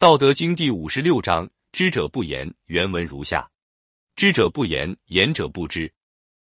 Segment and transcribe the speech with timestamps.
[0.00, 2.54] 道德经第五十六章：知者不言。
[2.66, 3.50] 原文如下：
[4.14, 5.92] 知者不言，言者不知。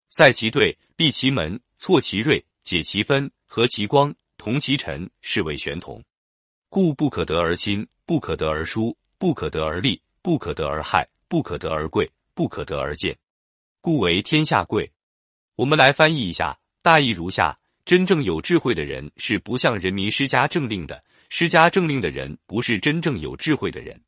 [0.09, 6.03] 塞其兑，闭其门，错其锐，解其分，和其光，同其尘，是谓玄同。
[6.67, 13.15] 故不可得而亲，不可得而疏，不可得而利，不可得而害，不可得而贵，不可得而贱。
[13.81, 14.91] 故为天下贵。
[15.55, 21.03] 我们来翻译一下，大意如下：真正有智慧的人是不向人民施加政令的。
[21.35, 23.99] 施加政令的人不是真正有智慧的人，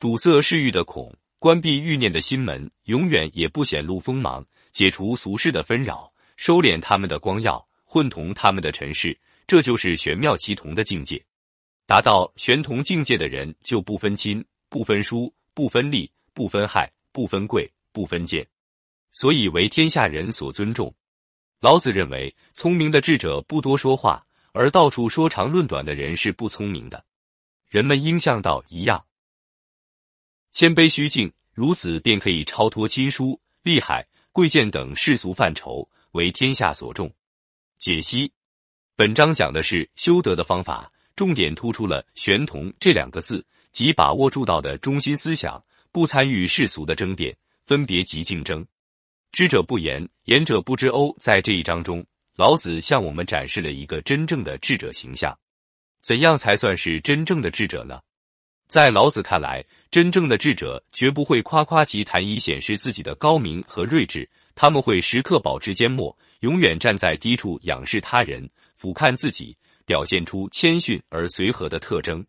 [0.00, 11.24] 堵塞世欲的孔，关闭欲念的心门，永远也不显露锋芒，解除俗世的纷扰，收敛他们的光耀，混同他们的尘世，这就是玄妙其同的境界。
[11.86, 18.44] 达到玄同境界的人，就不分亲，不分疏，不分利，不分害，不分贵，不分贱，
[19.12, 20.92] 所以为天下人所尊重。
[21.60, 24.25] 老子认为，聪明的智者不多说话。
[24.58, 27.04] 而到处说长论短的人是不聪明的，
[27.68, 29.04] 人们应像道一样，
[30.50, 37.12] 谦卑虚静，如此便可以超脱亲疏、利害、贵贱等世俗范畴，为天下所重。
[37.78, 38.32] 解析：
[38.96, 48.66] 本章讲的是修德的方法，重点突出了“玄同”这两个字，即把握住道的中心思想，不参与世俗的争辩、分别及竞争。
[49.32, 50.88] 知者不言，言者不知。
[50.88, 52.02] 欧在这一章中。
[52.36, 55.36] 老子向我们展示了一个真正的智者形象。
[56.02, 57.98] 怎样才算是真正的智者呢？
[58.68, 72.22] 在老子看来，真正的智者绝不会夸夸其谈以显示自己的高明和睿智，他们会时刻保持缄默，永远站在低处仰视他人，俯瞰自己，表现出谦逊而随和的特征。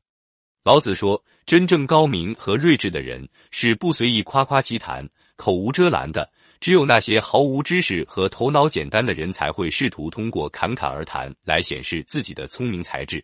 [0.64, 6.32] 老子说，真正高明和睿智的人是不随意夸夸其谈，口无遮拦的。
[6.60, 13.24] 只有那些毫无知识和头脑简单的人才会试图通过侃侃而谈来显示自己的聪明才智。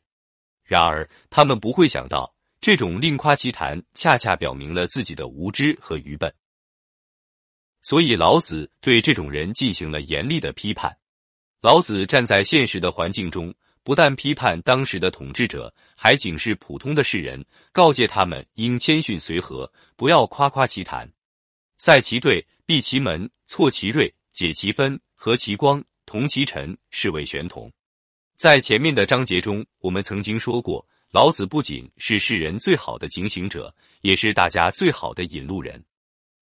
[0.64, 6.34] 然而，他们不会想到，这种另夸其谈恰恰表明了自己的无知和愚笨。
[7.82, 10.96] 所以，老子对这种人进行了严厉的批判。
[11.62, 21.12] 老子站在现实的环境中，不但批判当时的统治者，还警示普通的世人，告诫他们应谦逊随和，不要夸夸其谈。
[21.78, 22.46] 塞其对。
[22.66, 27.70] 闭其门，错其锐，解其分，和其光，同其尘，是谓玄同。
[28.38, 35.84] 在前面的章节中，我们曾经说过，老子不仅是世人最好的警醒者，也是大家最好的引路人。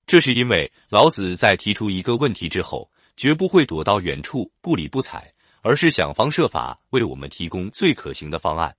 [0.06, 5.34] 这是因为老子在提出一个问题之后，绝不会躲到远处不理不睬，
[5.64, 8.76] 而是想方设法为我们提供最可行的方案。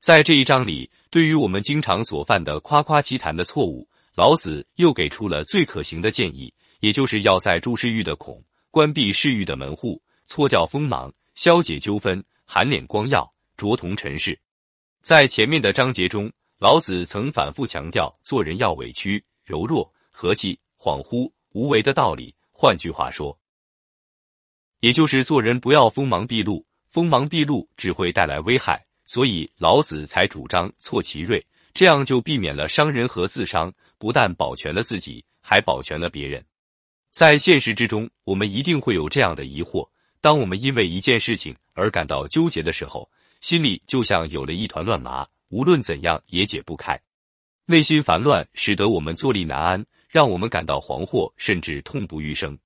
[0.00, 6.52] 在这一章里，对于我们经常所犯的夸夸其谈的错误，老子又给出了最可行的建议。
[6.82, 14.36] 也就是要塞住世欲的孔，关闭世欲的门户，搓掉锋芒，消解纠纷，含敛光耀，浊同尘世。
[15.00, 16.28] 在前面的章节中，
[16.58, 22.34] 老子曾反复强调做人要委屈、柔弱、和气、恍惚、无为的道理。
[22.50, 23.38] 换句话说，
[24.80, 28.84] 也就是做人不要锋芒毕露，锋芒毕露只会带来危害。
[29.04, 36.44] 所以老子才主张挫其锐，这样就避免了伤人和自伤，不但保全了自己，还保全了别人。
[37.12, 39.86] 在现实之中，我们一定会有这样的疑惑：
[40.22, 43.06] 当我们因为一件事情而感到纠结的时候，
[43.42, 46.98] 心里就像有了一团乱麻，无论怎样也解不开，
[47.66, 52.58] 内心烦乱，使得我们坐立难安，让我们感到惶惑，甚至痛不欲生。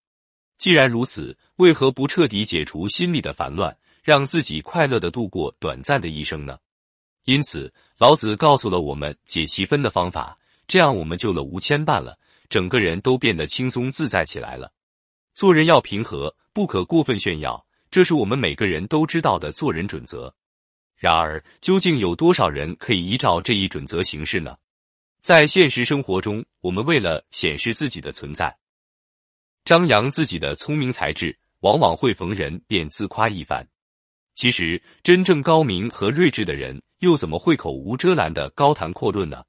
[0.58, 6.56] 既然如此，为何不彻底解除心里的烦乱，让自己快乐的度过短暂的一生呢？
[7.24, 12.16] 因此，老子告诉了我们解其分的方法，这样我们就了无牵绊了。
[12.48, 14.72] 整个人都变得轻松自在起来了。
[15.34, 20.34] 做人要平和，不可过分炫耀，这是我们每个人都知道的做人准则。
[20.96, 24.56] 然而，究竟有多少人可以依照这一准则行事呢？
[25.20, 28.56] 在现实生活中，我们为了显示自己的存在，
[29.64, 33.66] 张扬自己的聪明才智，往往会逢人便自夸一番。
[34.34, 39.44] 其实，真正高明和睿智的人，又怎么会口无遮拦的高谈阔论呢？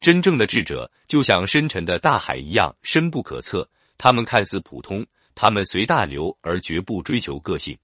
[0.00, 5.04] 真正的智者就像深沉的大海一样深不可测，他们看似普通，
[5.34, 7.76] 他们随大流而绝不追求个性。